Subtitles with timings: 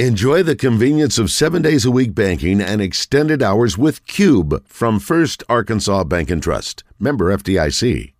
[0.00, 4.98] Enjoy the convenience of seven days a week banking and extended hours with Cube from
[4.98, 6.82] First Arkansas Bank and Trust.
[6.98, 8.12] Member FDIC.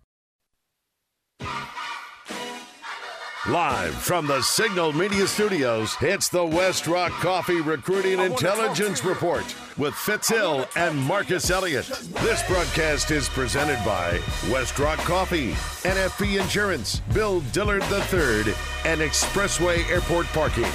[3.49, 9.43] Live from the Signal Media Studios, it's the Westrock Coffee Recruiting Intelligence Report
[9.77, 11.87] with Fitz Hill and Marcus Elliott.
[12.21, 14.17] This broadcast is presented by
[14.47, 15.51] Westrock Coffee,
[15.83, 18.53] NFP Insurance, Bill Dillard III,
[18.85, 20.71] and Expressway Airport Parking.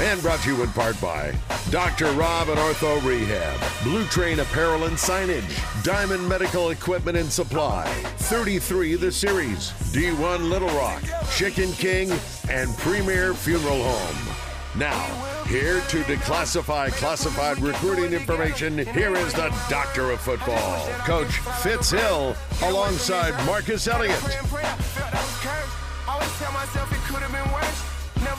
[0.00, 1.34] And brought to you in part by
[1.68, 2.10] Dr.
[2.12, 7.84] Rob and Ortho Rehab, Blue Train Apparel and Signage, Diamond Medical Equipment and Supply,
[8.16, 11.02] 33 The Series, D1 Little Rock,
[11.36, 12.10] Chicken King,
[12.48, 14.36] and Premier Funeral Home.
[14.74, 15.04] Now,
[15.44, 22.34] here to declassify classified recruiting information, here is the Doctor of Football, Coach Fitz Hill,
[22.62, 24.18] alongside Marcus Elliott.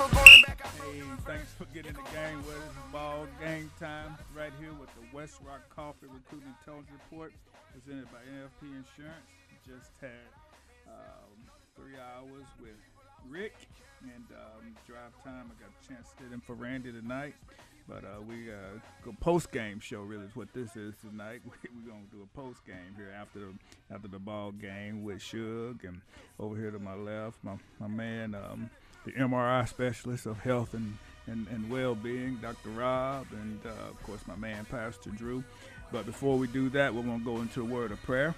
[0.01, 2.73] Hey, thanks for getting the game with us.
[2.91, 7.31] Ball game time right here with the Westrock Coffee Recruiting Intelligence Report
[7.71, 9.29] presented by NFP Insurance.
[9.61, 10.25] Just had
[10.89, 11.37] um,
[11.77, 12.73] three hours with
[13.29, 13.53] Rick
[14.01, 15.51] and um, drive time.
[15.53, 17.35] I got a chance to sit in for Randy tonight.
[17.87, 21.41] But uh, we uh, go post game show really is what this is tonight.
[21.45, 25.83] We're gonna do a post game here after the after the ball game with Shug
[25.83, 26.01] and
[26.39, 28.69] over here to my left, my my man, um,
[29.05, 32.69] the MRI specialist of health and and, and well-being, Dr.
[32.69, 35.43] Rob, and uh, of course my man Pastor Drew.
[35.91, 38.33] But before we do that, we're gonna go into a word of prayer.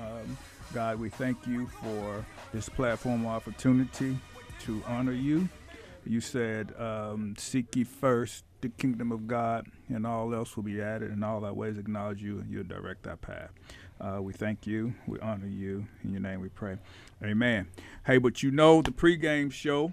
[0.00, 0.36] Um,
[0.72, 4.18] God, we thank you for this platform opportunity
[4.62, 5.48] to honor you.
[6.06, 10.80] You said, um, Seek ye first the kingdom of God, and all else will be
[10.80, 13.50] added, and all our ways acknowledge you, and you'll direct our path.
[14.00, 14.94] Uh, we thank you.
[15.06, 15.86] We honor you.
[16.04, 16.76] In your name we pray.
[17.22, 17.68] Amen.
[18.04, 19.92] Hey, but you know the pregame show.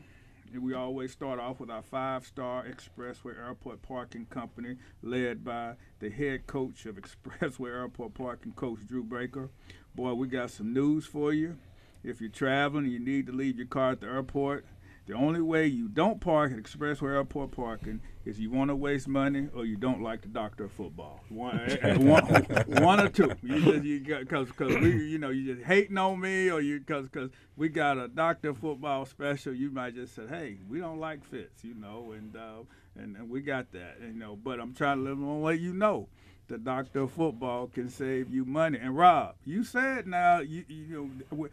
[0.53, 5.73] And we always start off with our five star Expressway Airport Parking Company, led by
[5.99, 9.49] the head coach of Expressway Airport Parking, Coach Drew Baker.
[9.95, 11.57] Boy, we got some news for you.
[12.03, 14.65] If you're traveling you need to leave your car at the airport,
[15.05, 19.07] the only way you don't park at Expressway Airport parking is you want to waste
[19.07, 21.19] money or you don't like the doctor of football.
[21.27, 21.57] One,
[21.97, 22.23] one,
[22.81, 23.31] one or two.
[23.41, 26.61] You just you got because because we you know you just hating on me or
[26.61, 29.53] you because because we got a doctor of football special.
[29.53, 32.63] You might just say, hey, we don't like Fitz, you know, and uh,
[32.95, 34.37] and and we got that, you know.
[34.37, 36.07] But I'm trying to let them let you know
[36.47, 38.77] the doctor of football can save you money.
[38.81, 41.47] And Rob, you said now you you know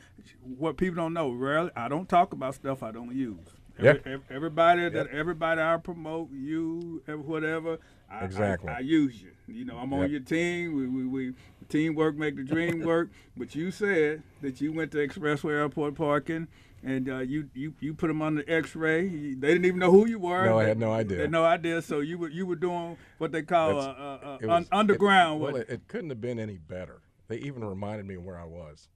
[0.58, 1.30] what people don't know.
[1.30, 3.38] Rarely, I don't talk about stuff I don't use.
[3.78, 4.16] Every, Yeah.
[4.30, 7.78] Everybody that everybody I promote, you whatever.
[8.10, 8.68] I, Exactly.
[8.70, 9.30] I, I use you.
[9.46, 10.76] You know, I'm on your team.
[10.76, 11.34] We, we, we
[11.70, 13.08] teamwork make the dream work.
[13.36, 16.48] But you said that you went to Expressway Airport parking.
[16.82, 19.06] And uh, you, you you put them on the X-ray.
[19.34, 20.46] They didn't even know who you were.
[20.46, 21.16] No, I had no idea.
[21.18, 21.82] They had no idea.
[21.82, 25.42] So you were you were doing what they call That's- uh, It un- was- underground.
[25.42, 27.02] It, well, it, it couldn't have been any better.
[27.28, 28.88] They even reminded me where I was.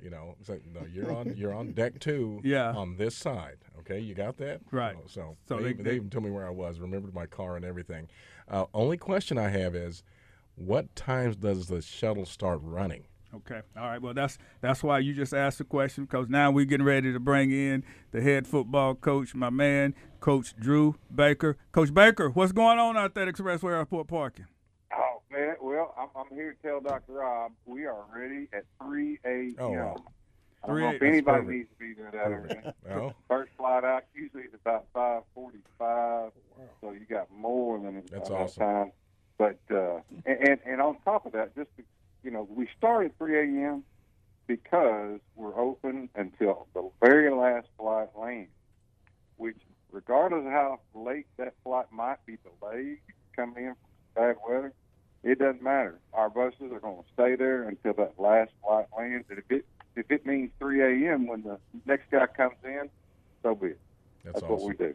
[0.00, 2.40] You know, it's like, no, you're on you're on deck two.
[2.44, 2.74] Yeah.
[2.74, 3.56] On this side.
[3.80, 4.60] Okay, you got that.
[4.70, 4.94] Right.
[5.08, 6.78] So So they, they- they even told me where I was.
[6.78, 8.06] Remembered my car and everything.
[8.48, 10.04] Uh, only question I have is,
[10.56, 13.04] what times does the shuttle start running?
[13.34, 13.62] Okay.
[13.78, 14.00] All right.
[14.02, 17.18] Well, that's that's why you just asked the question because now we're getting ready to
[17.20, 21.56] bring in the head football coach, my man, Coach Drew Baker.
[21.72, 24.44] Coach Baker, what's going on out there at Expressway Airport parking?
[24.94, 27.12] Oh man, well, I'm, I'm here to tell Dr.
[27.14, 29.54] Rob we are ready at 3 a.m.
[29.58, 29.96] Oh, wow.
[30.62, 31.50] I don't 3 know a- if that's anybody perfect.
[31.56, 32.74] needs to be there that early.
[33.00, 36.32] Well, First flight out usually is about 5:45,
[36.82, 38.62] so you got more than That's enough awesome.
[38.62, 38.92] time.
[39.38, 41.82] But uh, and, and and on top of that, just to,
[42.22, 43.84] you know, we start at 3 a.m.
[44.46, 48.50] because we're open until the very last flight lands.
[49.36, 49.56] Which,
[49.90, 52.98] regardless of how late that flight might be delayed,
[53.34, 54.72] come in from bad weather,
[55.24, 55.98] it doesn't matter.
[56.12, 59.26] Our buses are going to stay there until that last flight lands.
[59.30, 59.66] And if it
[59.96, 61.26] if it means 3 a.m.
[61.26, 62.88] when the next guy comes in,
[63.42, 63.80] so be it.
[64.24, 64.56] that's, That's awesome.
[64.56, 64.94] what we do.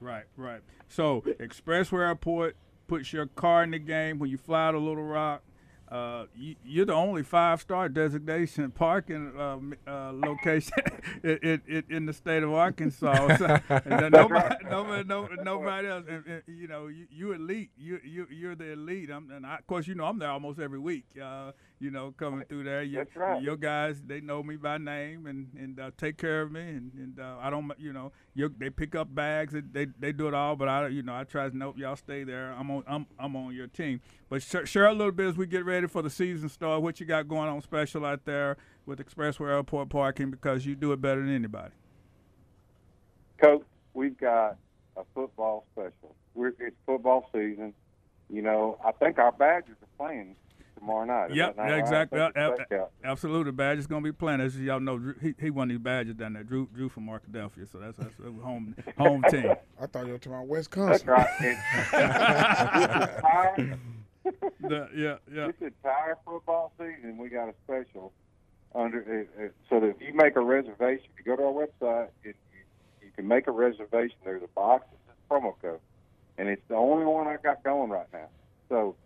[0.00, 0.60] Right, right.
[0.88, 5.42] So Expressway Airport puts your car in the game when you fly to Little Rock.
[5.88, 9.56] Uh, you, you're the only five-star designation parking uh,
[9.88, 10.72] uh, location
[11.22, 13.36] in, in, in the state of Arkansas.
[13.36, 16.04] So, and nobody, nobody, nobody, nobody else.
[16.08, 17.70] And, and, you know, you, you elite.
[17.76, 19.10] You, you, you're the elite.
[19.10, 21.04] I'm, and I, of course, you know, I'm there almost every week.
[21.78, 22.82] You know, coming through there.
[22.82, 23.42] You, That's right.
[23.42, 26.62] Your guys, they know me by name and and uh, take care of me.
[26.62, 29.54] And, and uh, I don't, you know, you, they pick up bags.
[29.72, 30.56] They, they do it all.
[30.56, 32.52] But I, you know, I try to nope, y'all stay there.
[32.52, 34.00] I'm on I'm I'm on your team.
[34.30, 36.82] But share, share a little bit as we get ready for the season start.
[36.82, 38.56] What you got going on special out there
[38.86, 41.74] with Expressway Airport parking because you do it better than anybody.
[43.42, 44.56] Coach, we've got
[44.96, 46.14] a football special.
[46.34, 47.74] we're it's football season.
[48.30, 50.36] You know, I think our Badgers are playing
[50.78, 51.30] tomorrow night.
[51.30, 52.20] Is Yep, yeah, exactly.
[52.20, 52.90] I think Uh, it's uh, Blackout.
[53.04, 54.40] Absolutely, Badger's gonna be playing.
[54.40, 56.44] As y'all know, Drew, he he won these Badgers down there.
[56.44, 59.52] Drew Drew from Arkadelphia, so that's that's a home home team.
[59.80, 61.04] I thought you were talking about West Coast.
[61.06, 61.58] That's Wisconsin.
[61.92, 63.58] right.
[63.58, 63.78] And this entire,
[64.60, 65.46] The- yeah, yeah.
[65.46, 68.12] this entire football season, we got a special
[68.74, 71.66] under uh, uh, so that if you make a reservation, if you go to our
[71.66, 74.16] website, it, you, you can make a reservation.
[74.24, 75.80] There's a box that says promo code,
[76.38, 78.28] and it's the only one I got going right now.
[78.68, 78.96] So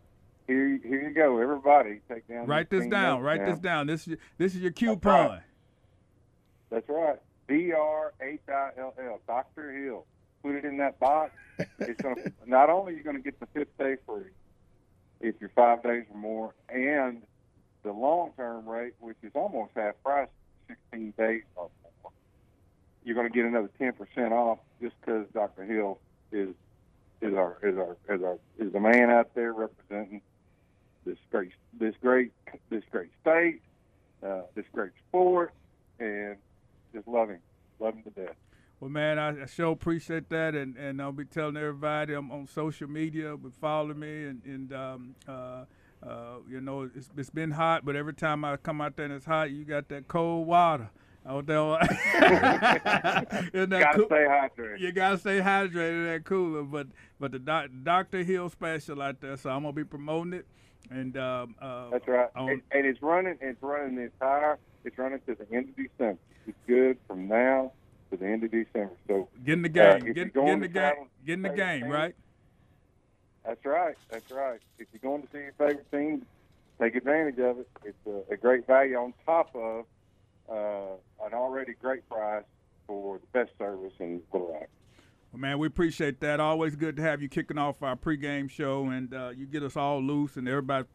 [0.50, 2.00] here, here you go, everybody.
[2.08, 2.46] Take down.
[2.46, 3.20] Write this down.
[3.20, 3.50] Write now.
[3.50, 3.86] this down.
[3.86, 5.40] This is your, this is your coupon.
[6.70, 7.18] That's right.
[7.48, 9.20] D R H I L L.
[9.26, 10.06] Doctor Hill.
[10.42, 11.32] Put it in that box.
[11.78, 12.16] It's gonna.
[12.46, 14.30] not only are you going to get the fifth day free
[15.20, 17.20] if you're five days or more, and
[17.82, 20.28] the long term rate, which is almost half price,
[20.68, 21.68] sixteen days or
[22.02, 22.12] more.
[23.04, 25.98] You're going to get another ten percent off just because Doctor Hill
[26.32, 26.54] is
[27.20, 30.22] is our is our is our is the man out there representing
[31.04, 32.32] this great this great
[32.68, 33.60] this great state,
[34.22, 35.52] uh, this great sport,
[35.98, 36.36] and
[36.92, 37.40] just loving, loving
[37.80, 38.36] love him to death.
[38.78, 42.46] Well, man, I, I sure appreciate that, and, and I'll be telling everybody I'm on
[42.46, 45.64] social media, but follow me, and and um, uh,
[46.02, 49.14] uh, you know it's it's been hot, but every time I come out there and
[49.14, 50.90] it's hot, you got that cold water
[51.26, 51.58] out there.
[53.52, 54.80] in that Gotta stay hydrated.
[54.80, 56.86] you gotta stay hydrated in that cooler, but
[57.18, 60.46] but the doc, Doctor Hill special out there, so I'm gonna be promoting it,
[60.90, 62.28] and um, uh, That's right.
[62.34, 63.36] on- And, and it's running.
[63.40, 64.58] It's running the entire.
[64.84, 66.18] It's running to the end of December.
[66.46, 67.72] It's good from now
[68.10, 68.92] to the end of December.
[69.06, 70.92] So get in the Uh, game, if get, you're get in the game,
[71.26, 72.14] get in the game, right?
[73.44, 73.96] that's right.
[74.10, 74.60] That's right.
[74.78, 76.26] If you're going to see your favorite team,
[76.80, 77.68] take advantage of it.
[77.84, 79.84] It's a, a great value on top of
[80.50, 82.44] uh, an already great price
[82.86, 84.68] for the best service in Little Rock.
[85.32, 86.40] Well, man, we appreciate that.
[86.40, 89.76] Always good to have you kicking off our pregame show, and uh, you get us
[89.76, 90.86] all loose, and everybody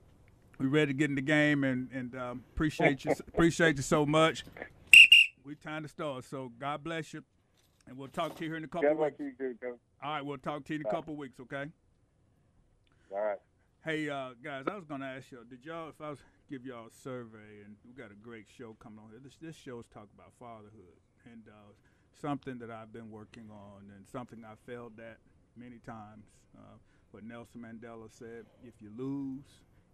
[0.57, 4.05] we ready to get in the game, and and um, appreciate you appreciate you so
[4.05, 4.43] much.
[5.45, 7.23] We time to start, so God bless you,
[7.87, 9.19] and we'll talk to you here in a couple God weeks.
[9.19, 9.79] you, too, Coach.
[10.03, 11.65] All right, we'll talk to you in a couple weeks, okay?
[13.11, 13.37] All right.
[13.85, 16.87] Hey, uh, guys, I was gonna ask y'all, did y'all, if I was give y'all
[16.87, 19.19] a survey, and we got a great show coming on here.
[19.23, 21.71] This this show is talking about fatherhood, and uh,
[22.21, 25.17] something that I've been working on, and something I failed at
[25.57, 26.25] many times.
[26.57, 26.77] Uh,
[27.11, 29.43] what Nelson Mandela said: if you lose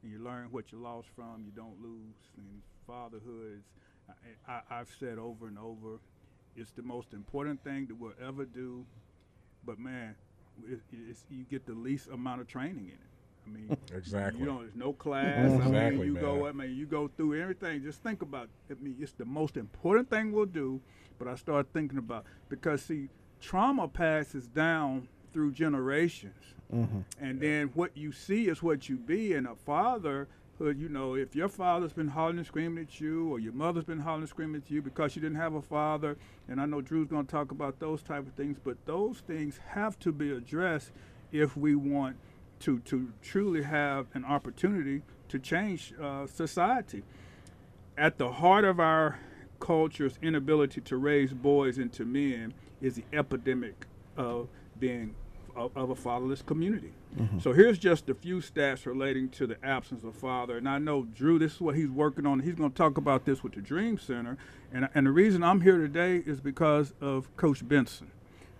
[0.03, 2.15] and you learn what you lost from, you don't lose.
[2.37, 3.63] And fatherhood is,
[4.47, 5.99] I, I, I've said over and over,
[6.55, 8.85] it's the most important thing that we'll ever do.
[9.63, 10.15] But man,
[10.67, 12.99] it, it's, you get the least amount of training in it.
[13.45, 14.39] I mean, Exactly.
[14.39, 15.37] you know, there's no class.
[15.37, 16.47] I mean, Exactly, you go.
[16.47, 17.83] I mean, you go through everything.
[17.83, 18.49] Just think about.
[18.69, 18.77] It.
[18.79, 20.79] I mean, it's the most important thing we'll do.
[21.21, 23.09] But I start thinking about because see,
[23.39, 26.55] trauma passes down through generations,
[27.19, 29.33] and then what you see is what you be.
[29.33, 30.27] And a father.
[30.59, 33.99] You know, if your father's been hollering and screaming at you, or your mother's been
[33.99, 37.07] hollering and screaming at you because you didn't have a father, and I know Drew's
[37.07, 40.91] going to talk about those type of things, but those things have to be addressed
[41.31, 42.17] if we want
[42.59, 47.03] to to truly have an opportunity to change uh, society.
[47.97, 49.19] At the heart of our
[49.61, 53.85] culture's inability to raise boys into men is the epidemic
[54.17, 54.49] of
[54.79, 55.15] being
[55.55, 56.91] of, of a fatherless community.
[57.39, 60.57] So here's just a few stats relating to the absence of father.
[60.57, 62.39] And I know Drew, this is what he's working on.
[62.39, 64.37] He's going to talk about this with the Dream Center.
[64.73, 68.11] And and the reason I'm here today is because of Coach Benson,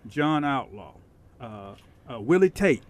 [0.06, 0.92] John Outlaw,
[1.40, 1.74] uh,
[2.10, 2.82] uh, Willie Tate.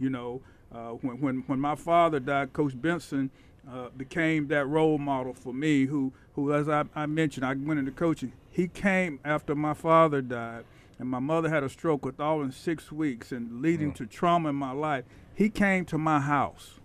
[0.00, 0.40] You know,
[0.74, 3.30] uh, when, when when my father died, Coach Benson
[3.70, 5.86] uh, became that role model for me.
[5.86, 8.32] Who who, as I, I mentioned, I went into coaching.
[8.50, 10.64] He came after my father died,
[10.98, 14.50] and my mother had a stroke with all in six weeks, and leading to trauma
[14.50, 15.04] in my life.
[15.34, 16.80] He came to my house.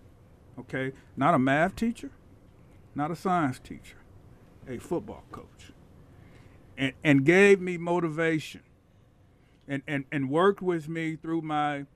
[0.58, 2.10] Okay, not a math teacher,
[2.94, 3.96] not a science teacher,
[4.68, 5.72] a football coach,
[6.76, 8.62] and and gave me motivation
[9.70, 11.86] and, and, and worked with me through my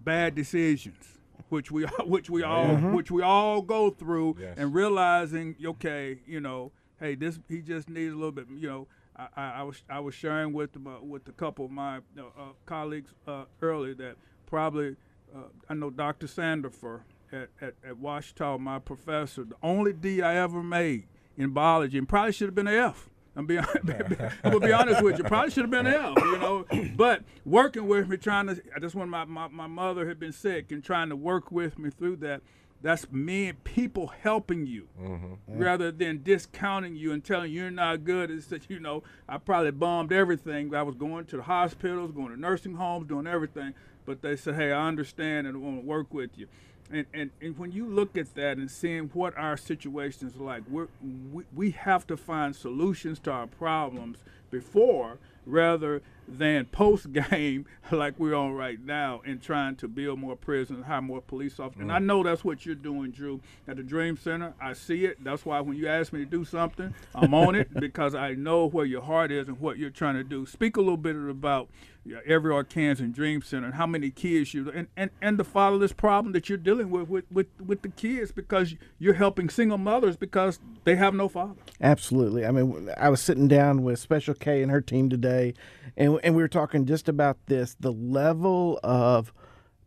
[0.00, 1.15] bad decisions,
[1.48, 4.54] which we which we all which we all go through, Yes.
[4.58, 8.86] and realizing okay, you know, hey, this he just needs a little bit, you know.
[9.18, 12.22] I, I, I was I was sharing with my, with a couple of my uh,
[12.38, 14.16] uh, colleagues uh, earlier that
[14.46, 14.96] probably
[15.34, 15.40] uh,
[15.70, 16.26] I know Dr.
[16.26, 17.00] Sandifer
[17.32, 21.04] at, at, at Ouachita, my professor, the only D I ever made
[21.38, 23.08] in biology, and probably should have been an F.
[23.36, 25.24] I'm being, I'm gonna be honest with you.
[25.24, 26.64] Probably should have been F, you know.
[26.96, 30.32] But working with me, trying to, I just when my, my, my mother had been
[30.32, 32.40] sick and trying to work with me through that.
[32.82, 35.36] That's me and people helping you mm-hmm.
[35.58, 38.30] rather than discounting you and telling you you're not good.
[38.30, 40.72] It's that, you know, I probably bombed everything.
[40.74, 43.72] I was going to the hospitals, going to nursing homes, doing everything.
[44.04, 46.48] but they said, hey, I understand and want to work with you.
[46.90, 50.62] And, and, and when you look at that and seeing what our situations are like,
[50.68, 50.88] we're,
[51.32, 54.18] we, we have to find solutions to our problems
[54.50, 60.36] before rather than post game like we're on right now and trying to build more
[60.36, 61.82] prisons, hire more police officers.
[61.82, 62.04] And I mm.
[62.04, 64.54] know that's what you're doing, Drew, at the Dream Center.
[64.60, 65.22] I see it.
[65.22, 68.66] That's why when you ask me to do something, I'm on it because I know
[68.66, 70.46] where your heart is and what you're trying to do.
[70.46, 71.68] Speak a little bit about
[72.06, 75.92] yeah, every Arkansan Dream Center and how many kids you and, and, and the fatherless
[75.92, 80.16] problem that you're dealing with, with with with the kids because you're helping single mothers
[80.16, 81.54] because they have no father.
[81.80, 82.46] Absolutely.
[82.46, 85.54] I mean, I was sitting down with Special K and her team today,
[85.96, 89.32] and and we were talking just about this: the level of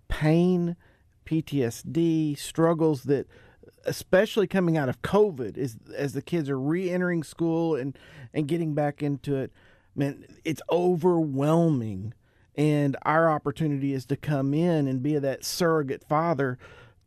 [0.08, 0.76] pain,
[1.26, 3.28] PTSD, struggles that,
[3.86, 7.98] especially coming out of COVID, is as the kids are re-entering school and
[8.34, 9.52] and getting back into it
[10.00, 12.14] man, it's overwhelming.
[12.56, 16.58] And our opportunity is to come in and be that surrogate father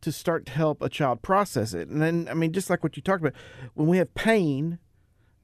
[0.01, 1.89] to start to help a child process it.
[1.89, 3.39] And then, I mean, just like what you talked about,
[3.73, 4.79] when we have pain,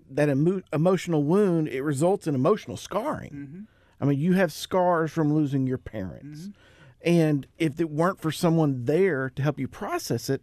[0.10, 3.32] that emo- emotional wound, it results in emotional scarring.
[3.32, 3.62] Mm-hmm.
[4.02, 6.42] I mean, you have scars from losing your parents.
[6.42, 6.52] Mm-hmm.
[7.02, 10.42] And if it weren't for someone there to help you process it,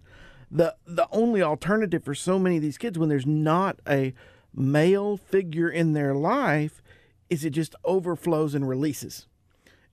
[0.50, 4.14] the the only alternative for so many of these kids when there's not a
[4.54, 6.82] male figure in their life
[7.28, 9.26] is it just overflows and releases.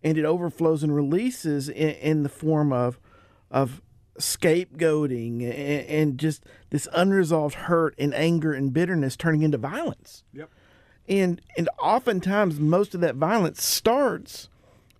[0.04, 3.00] And it overflows and releases in, in the form of
[3.50, 3.82] of
[4.20, 10.24] scapegoating and, and, just this unresolved hurt and anger and bitterness turning into violence.
[10.34, 10.50] Yep.
[11.08, 14.50] And and oftentimes most of that violence starts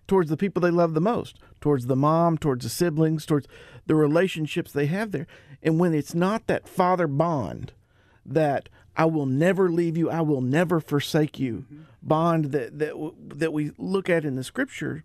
[0.06, 3.46] towards the people they love the most, towards the mom, towards the siblings, towards
[3.86, 5.26] the relationships they have there.
[5.62, 7.72] And when it's not that father bond
[8.26, 11.82] that I will never leave you, I will never forsake you mm-hmm.
[12.02, 15.04] bond that that that we look at in the scripture,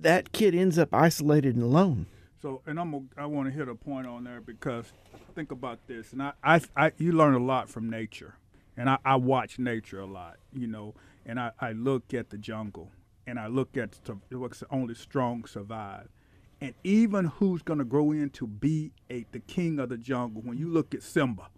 [0.00, 2.06] that kid ends up isolated and alone.
[2.44, 4.92] So, and I'm a, I want to hit a point on there because
[5.34, 8.34] think about this, and I, I, I you learn a lot from nature,
[8.76, 12.36] and I, I watch nature a lot, you know, and I, I look at the
[12.36, 12.90] jungle,
[13.26, 13.98] and I look at
[14.30, 16.10] what's only strong survive,
[16.60, 20.42] and even who's going to grow into be a the king of the jungle.
[20.42, 21.48] When you look at Simba,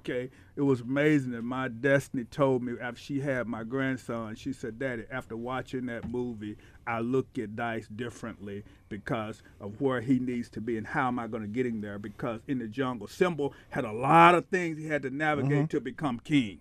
[0.00, 4.50] Okay, it was amazing that my destiny told me after she had my grandson, she
[4.50, 10.18] said, Daddy, after watching that movie, I look at Dice differently because of where he
[10.18, 11.98] needs to be and how am I going to get him there.
[11.98, 15.66] Because in the jungle, Simba had a lot of things he had to navigate mm-hmm.
[15.66, 16.60] to become king.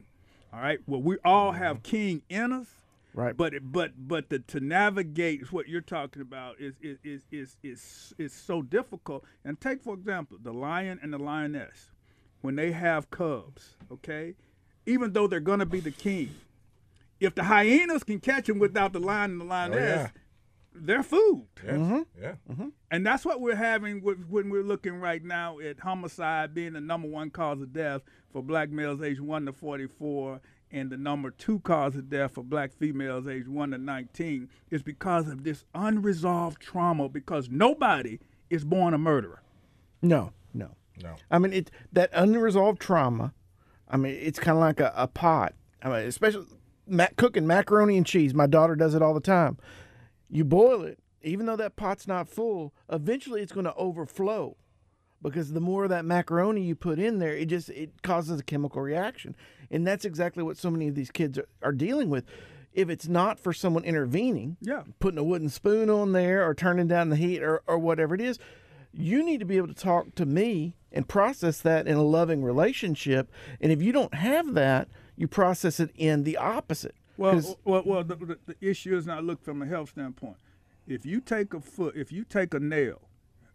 [0.52, 1.92] All right, well, we all have mm-hmm.
[1.92, 2.68] king in us.
[3.14, 3.36] Right.
[3.36, 7.58] But but but the, to navigate is what you're talking about is is, is is
[7.64, 9.24] is is so difficult.
[9.46, 11.92] And take for example the lion and the lioness
[12.42, 14.36] when they have cubs, okay?
[14.86, 16.34] Even though they're going to be the king,
[17.20, 20.08] if the hyenas can catch them without the lion and the lioness, oh, yeah.
[20.74, 21.48] they're food.
[21.64, 21.76] Yes.
[21.76, 22.02] Mm-hmm.
[22.22, 22.34] Yeah.
[22.50, 22.68] Mm-hmm.
[22.92, 26.82] And that's what we're having with, when we're looking right now at homicide being the
[26.82, 30.40] number one cause of death for black males aged 1 to 44
[30.72, 34.82] and the number two cause of death for black females aged 1 to 19 is
[34.82, 38.20] because of this unresolved trauma because nobody
[38.50, 39.42] is born a murderer.
[40.02, 40.76] No, no.
[41.02, 41.16] No.
[41.32, 43.34] I mean, it that unresolved trauma.
[43.88, 45.54] I mean, it's kind of like a, a, pot.
[45.82, 46.46] I mean, especially
[46.86, 48.34] mac- cooking macaroni and cheese.
[48.34, 49.58] My daughter does it all the time.
[50.30, 52.74] You boil it, even though that pot's not full.
[52.90, 54.58] Eventually, it's going to overflow
[55.22, 58.44] because the more of that macaroni you put in there, it just it causes a
[58.44, 59.36] chemical reaction,
[59.72, 62.26] and that's exactly what so many of these kids are, are dealing with.
[62.72, 66.88] If it's not for someone intervening, yeah, putting a wooden spoon on there or turning
[66.88, 68.38] down the heat or, or whatever it is,
[68.94, 72.44] you need to be able to talk to me and process that in a loving
[72.44, 73.32] relationship.
[73.62, 76.96] And if you don't have that, you process it in the opposite.
[77.18, 78.04] Well, well, well.
[78.04, 80.38] The, the, the issue is not look from a health standpoint.
[80.88, 83.02] If you take a foot, if you take a nail,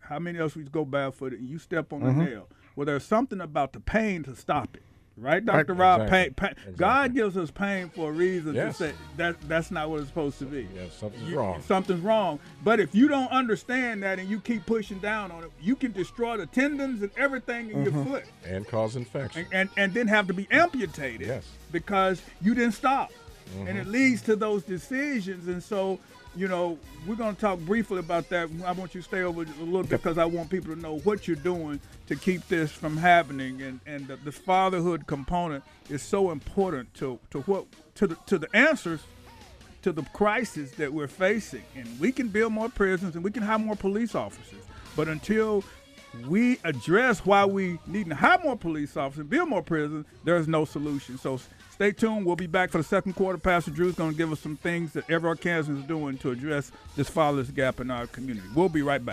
[0.01, 2.21] how many else we go barefooted and you step on mm-hmm.
[2.21, 2.49] a nail?
[2.77, 4.83] Well, there's something about the pain to stop it.
[5.17, 6.03] Right, Doctor Rob.
[6.03, 6.25] Exactly.
[6.25, 6.51] Pain, pain.
[6.51, 6.75] Exactly.
[6.75, 8.79] God gives us pain for a reason yes.
[8.79, 10.67] to say that that's not what it's supposed to be.
[10.75, 11.63] Yeah, something's you, wrong.
[11.63, 12.41] Something's wrong.
[12.65, 15.93] But if you don't understand that and you keep pushing down on it, you can
[15.93, 17.97] destroy the tendons and everything in mm-hmm.
[17.97, 21.29] your foot and cause infection, and, and, and then have to be amputated.
[21.29, 23.13] Yes, because you didn't stop,
[23.57, 23.69] mm-hmm.
[23.69, 25.47] and it leads to those decisions.
[25.47, 26.01] And so
[26.37, 28.49] you know, we're going to talk briefly about that.
[28.65, 30.99] I want you to stay over a little bit because I want people to know
[30.99, 33.63] what you're doing to keep this from happening.
[33.63, 38.39] And and the, the fatherhood component is so important to to what to the to
[38.39, 39.01] the answers
[39.83, 41.63] to the crisis that we're facing.
[41.77, 44.63] And we can build more prisons and we can have more police officers,
[44.97, 45.63] but until
[46.27, 50.65] we address why we need to have more police officers, build more prisons, there's no
[50.65, 51.19] solution.
[51.19, 51.39] So
[51.75, 52.25] Stay tuned.
[52.25, 53.37] We'll be back for the second quarter.
[53.37, 56.71] Pastor Drew's going to give us some things that every Arkansan is doing to address
[56.95, 58.47] this fatherless gap in our community.
[58.55, 59.13] We'll be right back.